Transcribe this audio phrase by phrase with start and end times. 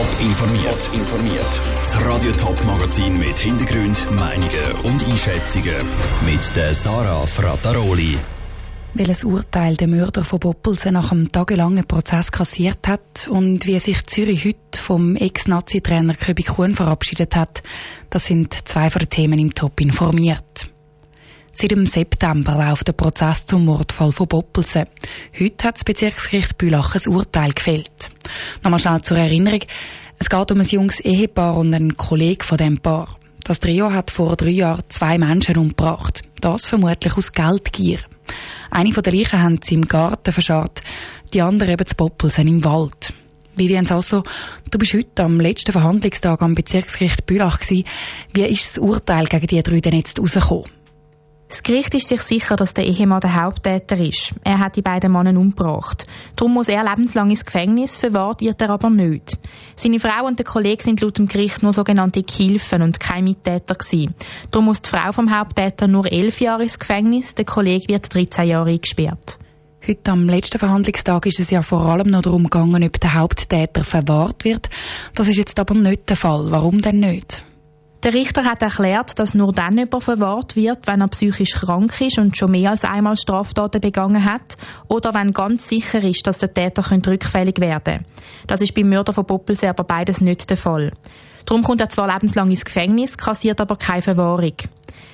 [0.00, 0.90] Top informiert.
[0.94, 1.60] informiert.
[1.76, 5.86] Das Radio Top Magazin mit Hintergrund, Meinungen und Einschätzungen
[6.24, 8.16] mit der Sarah Frataroli.
[8.94, 14.06] Welches Urteil der Mörder von Boppelsen nach einem tagelangen Prozess kassiert hat und wie sich
[14.06, 17.62] Zürich heute vom Ex-Nazi-Trainer Köbi Kuhn verabschiedet hat,
[18.08, 20.70] das sind zwei von den Themen im Top informiert.
[21.52, 24.86] Seit dem September läuft der Prozess zum Mordfall von Boppelsen.
[25.38, 28.10] Heute hat das Bezirksgericht Bülach ein Urteil gefällt.
[28.62, 29.60] Nochmal schnell zur Erinnerung.
[30.18, 33.08] Es geht um ein junges Ehepaar und einen Kollegen von dem Paar.
[33.42, 36.22] Das Trio hat vor drei Jahren zwei Menschen umgebracht.
[36.40, 38.00] Das vermutlich aus Geldgier.
[38.70, 40.82] Eine von den Leichen haben sie im Garten verscharrt,
[41.32, 43.14] die andere eben zu Boppelsen im Wald.
[43.56, 44.22] Vivian Sasso,
[44.70, 47.84] du bist heute am letzten Verhandlungstag am Bezirksgericht Bülach gewesen.
[48.32, 50.79] Wie ist das Urteil gegen die drei denn jetzt rausgekommen?
[51.50, 54.34] Das Gericht ist sich sicher, dass der Ehemann der Haupttäter ist.
[54.44, 56.06] Er hat die beiden Männer umgebracht.
[56.36, 59.36] Darum muss er lebenslang ins Gefängnis, verwahrt wird er aber nicht.
[59.74, 63.74] Seine Frau und der Kollege sind laut dem Gericht nur sogenannte Gehilfen und keine Mittäter
[63.74, 64.14] gewesen.
[64.52, 68.46] Darum muss die Frau vom Haupttäter nur elf Jahre ins Gefängnis, der Kollege wird 13
[68.46, 69.40] Jahre eingesperrt.
[69.84, 73.82] Heute am letzten Verhandlungstag ist es ja vor allem noch darum gegangen, ob der Haupttäter
[73.82, 74.70] verwahrt wird.
[75.16, 76.46] Das ist jetzt aber nicht der Fall.
[76.50, 77.44] Warum denn nicht?
[78.02, 82.18] Der Richter hat erklärt, dass nur dann jemand verwahrt wird, wenn er psychisch krank ist
[82.18, 84.56] und schon mehr als einmal Straftaten begangen hat
[84.88, 88.04] oder wenn ganz sicher ist, dass der Täter rückfällig werden könnte.
[88.46, 90.92] Das ist beim Mörder von Poppelsee aber beides nicht der Fall.
[91.44, 94.54] Darum kommt er zwar lebenslang ins Gefängnis, kassiert aber keine Verwahrung.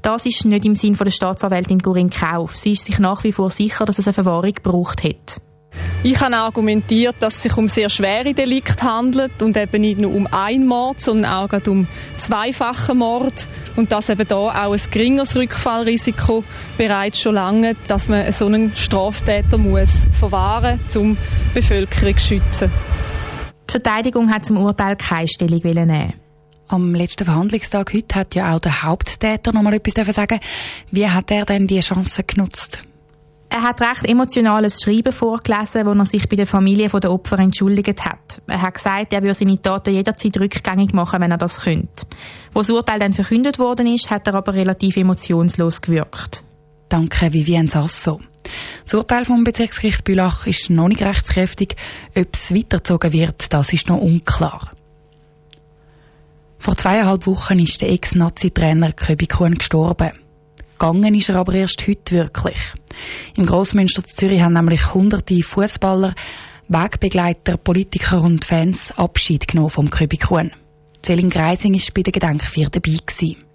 [0.00, 2.56] Das ist nicht im Sinn der Staatsanwältin Corinne Kauf.
[2.56, 5.42] Sie ist sich nach wie vor sicher, dass es eine Verwahrung gebraucht hätte.
[6.02, 10.14] Ich habe argumentiert, dass es sich um sehr schwere Delikte handelt und eben nicht nur
[10.14, 13.46] um einen Mord, sondern auch um zweifachen Mord
[13.76, 16.42] und dass eben da auch ein geringeres Rückfallrisiko
[16.78, 22.72] bereits schon lange, dass man so einen Straftäter muss verwahren, um die Bevölkerung zu schützen.
[23.68, 26.14] Die Verteidigung hat zum Urteil keine Stellung nehmen.
[26.68, 30.40] Am letzten Verhandlungstag heute hat ja auch der Haupttäter noch mal etwas sagen.
[30.90, 32.84] Wie hat er denn die Chance genutzt?
[33.52, 38.04] Er hat recht emotionales Schreiben vorgelesen, wo er sich bei der Familie der Opfer entschuldigt
[38.04, 38.40] hat.
[38.46, 42.06] Er hat gesagt, er würde seine Taten jederzeit rückgängig machen, wenn er das könnte.
[42.54, 46.44] Wo das Urteil dann verkündet worden ist, hat er aber relativ emotionslos gewirkt.
[46.88, 48.20] Danke, Vivienne Sasso.
[48.84, 51.74] Das Urteil vom Bezirksgericht Bülach ist noch nicht rechtskräftig.
[52.16, 54.70] Ob es weitergezogen wird, das ist noch unklar.
[56.58, 60.12] Vor zweieinhalb Wochen ist der Ex-Nazi-Trainer Köbi Kuhn gestorben.
[60.80, 62.56] Gegangen ist er aber erst heute wirklich.
[63.36, 66.14] Im Grossmünster Zürich haben nämlich hunderte Fußballer,
[66.68, 70.50] Wegbegleiter, Politiker und Fans Abschied genommen vom Köbi Kuhn.
[71.04, 73.49] Celine Greising ist bei der Gedenkfeier dabei gewesen.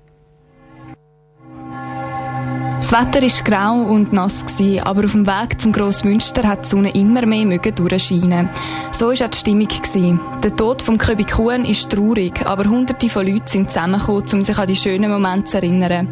[2.88, 4.46] Das Wetter war grau und nass,
[4.84, 8.48] aber auf dem Weg zum Grossmünster hat die Sonne immer mehr mögen durchscheinen.
[8.92, 10.20] So war auch die Stimmung.
[10.44, 14.56] Der Tod von Köbi Kuhn ist traurig, aber hunderte von Leuten sind zusammengekommen, um sich
[14.56, 16.10] an die schönen Momente zu erinnern.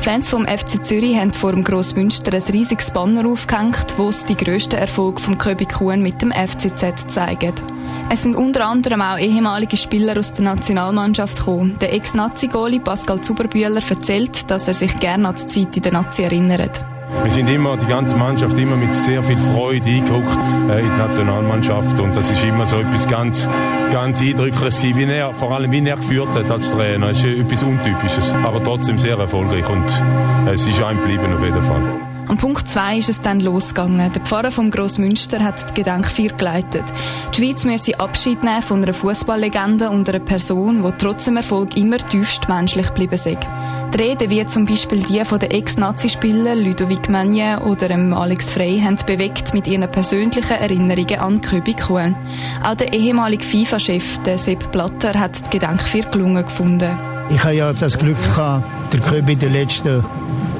[0.00, 4.36] Fans vom FC Zürich haben vor dem Grossmünster ein riesiges Banner aufgehängt, wo es die
[4.36, 7.62] grössten Erfolg von Köbi Kuhn mit dem FCZ zeigt.
[8.08, 11.76] Es sind unter anderem auch ehemalige Spieler aus der Nationalmannschaft gekommen.
[11.80, 16.22] Der Ex-Nazi-Goli Pascal Zuberbühler erzählt, dass er sich gerne an die Zeit in der Nazi
[16.22, 16.80] erinnert.
[17.22, 20.98] Wir sind immer, die ganze Mannschaft immer mit sehr viel Freude eingeguckt äh, in die
[20.98, 23.48] Nationalmannschaft und das ist immer so etwas ganz,
[23.92, 27.10] ganz Eindrückliches, wie er, vor allem wie er geführt hat als Trainer.
[27.10, 29.84] Es ist etwas Untypisches, aber trotzdem sehr erfolgreich und
[30.46, 32.05] es ist ein geblieben auf jeden Fall.
[32.28, 34.12] Am Punkt 2 ist es dann losgegangen.
[34.12, 36.82] Der Pfarrer vom Grossmünster hat die Gedenkfeier geleitet.
[37.32, 41.76] Die Schweiz müsse Abschied nehmen von einer Fußballlegende und einer Person, die trotz dem Erfolg
[41.76, 43.26] immer tiefst menschlich geblieben ist.
[43.26, 48.98] Die Reden, wie zum Beispiel die von den Ex-Nazi-Spielern Ludovic Magne oder Alex Frey, haben
[49.06, 52.16] bewegt mit ihren persönlichen Erinnerungen an Köbi Kuhn.
[52.64, 56.98] Auch der ehemalige FIFA-Chef, Sepp Blatter, hat die Gedenkfeier gelungen gefunden.
[57.30, 60.04] Ich habe ja das Glück gehabt, der Köbi der letzten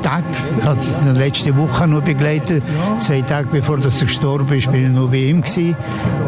[0.07, 0.23] Tag.
[0.65, 2.63] Habe ihn letzte Woche noch begleitet.
[3.01, 5.77] Zwei Tage bevor er gestorben ist, bin ich noch bei ihm gewesen.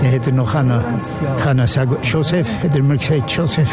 [0.01, 0.83] Dann hat er noch können,
[1.41, 3.71] können sagen, Joseph, hat er mir gesagt, Joseph.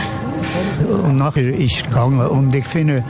[1.03, 2.27] Und nachher ist er gegangen.
[2.27, 3.03] Und ich finde,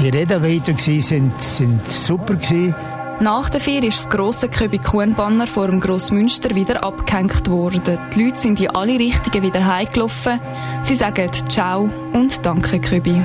[0.00, 2.74] die Redenweite sind, sind super gewesen.
[3.20, 7.98] Nach der Feier ist das grosse Köbi Kuhn Banner vor dem Grossmünster wieder abgehängt worden.
[8.12, 10.40] Die Leute sind in alle Richtungen wieder heimgelaufen.
[10.82, 13.22] Sie sagen Ciao und Danke Köbi.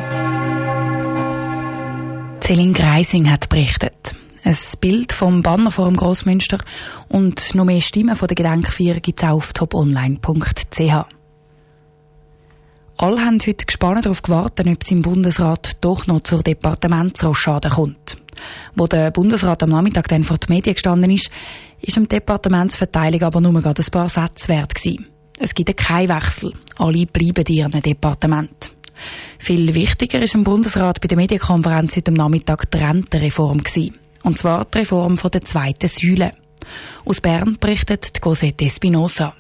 [2.46, 4.14] Celine Greising hat berichtet.
[4.44, 6.60] Ein Bild vom Banner vor dem Grossmünster
[7.10, 10.80] und noch mehr Stimmen von der Gedenkfeier gibt es auf toponline.ch.
[12.98, 18.18] Alle haben heute gespannt darauf gewartet, ob es im Bundesrat doch noch zur Departementsrochade kommt.
[18.76, 21.32] Wo der Bundesrat am Nachmittag dann vor die Medien gestanden ist,
[21.82, 25.08] ist dem Departementsverteilung aber nur gerade ein paar Sätze wert gewesen.
[25.40, 26.54] Es gibt keinen Wechsel.
[26.78, 28.75] Alle bleiben in ihrem Departement.
[29.40, 33.98] Viel wichtiger ist im Bundesrat bei der Medienkonferenz heute Nachmittag die Rentenreform gewesen.
[34.24, 36.32] Und zwar die Reform von der zweiten Säule.
[37.06, 39.36] Aus Bern berichtet die Cosette Espinosa.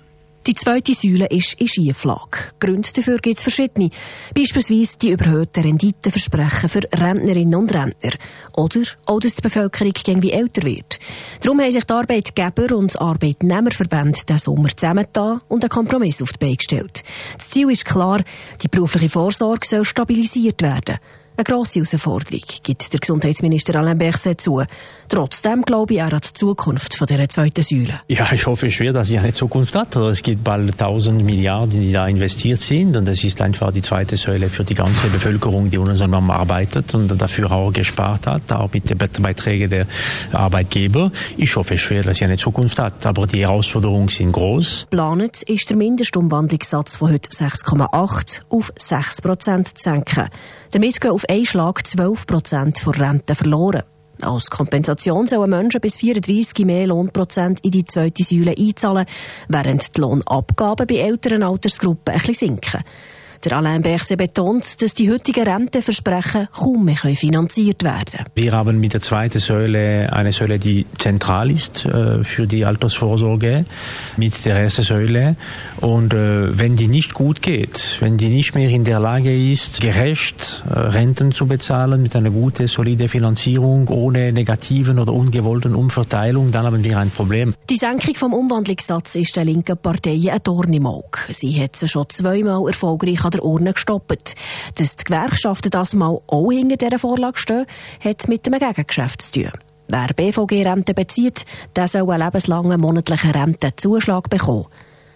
[0.47, 2.53] Die zweite Säule ist in Schieflage.
[2.59, 3.89] Gründe dafür gibt es verschiedene.
[4.35, 8.11] Beispielsweise die überhöhten Renditenversprechen für Rentnerinnen und Rentner.
[8.55, 10.99] Oder auch, dass die Bevölkerung irgendwie älter wird.
[11.41, 16.45] Darum haben sich die Arbeitgeber und Arbeitnehmerverbände diesen Sommer zusammengetan und einen Kompromiss auf die
[16.45, 17.03] Beine gestellt.
[17.39, 18.21] Das Ziel ist klar,
[18.61, 20.99] die berufliche Vorsorge soll stabilisiert werden.
[21.37, 24.63] Eine grosse Herausforderung gibt der Gesundheitsminister Alain Berset zu.
[25.09, 27.99] Trotzdem glaube ich, er an die Zukunft von dieser zweiten Säule.
[28.07, 29.97] Ja, ich hoffe schwer, dass sie eine Zukunft hat.
[29.97, 32.95] Es gibt bald 1000 Milliarden, die da investiert sind.
[32.95, 36.93] Und es ist einfach die zweite Säule für die ganze Bevölkerung, die unter anderem arbeitet
[36.93, 39.87] und dafür auch gespart hat, auch mit den Beiträgen der
[40.31, 41.11] Arbeitgeber.
[41.35, 43.05] Ich hoffe schwer, dass sie eine Zukunft hat.
[43.05, 44.87] Aber die Herausforderungen sind groß.
[44.89, 50.29] Planet ist der Mindestumwandlungssatz von heute 6,8 auf 6 Prozent zu senken.
[50.71, 53.83] Damit gehen auf einen Schlag 12 Prozent von Rente verloren.
[54.21, 59.05] Als Kompensation sollen Menschen bis 34 mehr Lohnprozent in die zweite Säule einzahlen,
[59.49, 62.83] während die Lohnabgaben bei älteren Altersgruppen ein bisschen sinken.
[63.45, 68.25] Der Alain Berset betont, dass die heutigen Rentenversprechen kaum mehr finanziert werden können.
[68.33, 73.65] Wir haben mit der zweiten Säule eine Säule, die zentral ist äh, für die Altersvorsorge,
[74.17, 75.35] mit der ersten Säule.
[75.79, 79.79] Und äh, wenn die nicht gut geht, wenn die nicht mehr in der Lage ist,
[79.79, 86.49] gerecht äh, Renten zu bezahlen mit einer guten, solide Finanzierung, ohne negativen oder ungewollten Umverteilung,
[86.49, 87.53] dann haben wir ein Problem.
[87.69, 91.19] Die Senkung vom Umwandlungssatz ist der linken Partei ein Dorn im Auge.
[91.29, 94.35] Sie hat sie schon zweimal erfolgreich an der Urne gestoppt.
[94.77, 97.65] Dass die Gewerkschaften das mal auch hinter dieser Vorlage stehen,
[98.03, 99.51] hat mit einem Gegengeschäft zu tun.
[99.87, 101.45] Wer BVG-Rente bezieht,
[101.75, 104.65] der soll einen lebenslangen monatlichen Rentenzuschlag bekommen.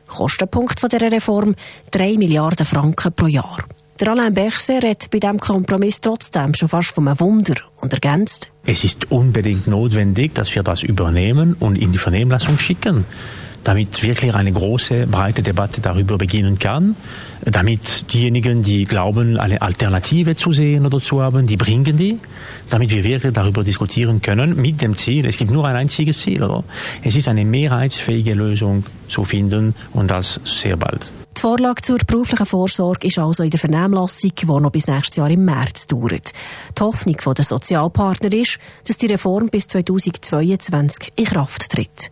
[0.07, 1.55] Kostenpunkt von dieser Reform
[1.91, 3.59] 3 Milliarden Franken pro Jahr.
[3.99, 8.49] Der Alain Berset redet bei diesem Kompromiss trotzdem schon fast von einem Wunder und ergänzt.
[8.65, 13.05] Es ist unbedingt notwendig, dass wir das übernehmen und in die Vernehmlassung schicken
[13.63, 16.95] damit wirklich eine große, breite Debatte darüber beginnen kann,
[17.43, 22.19] damit diejenigen, die glauben, eine Alternative zu sehen oder zu haben, die bringen die,
[22.69, 26.43] damit wir wirklich darüber diskutieren können mit dem Ziel, es gibt nur ein einziges Ziel,
[26.43, 26.63] oder?
[27.03, 31.11] Es ist eine mehrheitsfähige Lösung zu finden und das sehr bald.
[31.39, 35.29] Die Vorlage zur beruflichen Vorsorge ist also in der Vernehmlassung, die noch bis nächstes Jahr
[35.29, 36.33] im März dauert.
[36.77, 42.11] Die Hoffnung der Sozialpartner ist, dass die Reform bis 2022 in Kraft tritt.